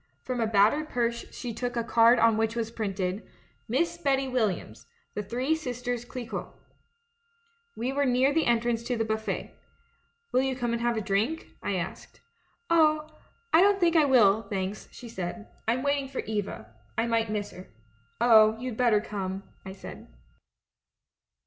[0.23, 3.21] From a battered purse she took a card on which was printed:
[3.69, 6.55] 3Iiss Betty Williams The Three Sisters Clicquot
[7.77, 9.53] "We were near the entrance to the buffet.
[10.31, 12.19] 'Will you come and have a drink?' I asked."
[12.71, 13.11] 'Oh,
[13.53, 15.47] I don't think I will, thanks,' she said.
[15.67, 17.67] 'I'm waiting for Eva— I might miss her.'"
[18.19, 20.07] 'Oh, you'd better come,' I said.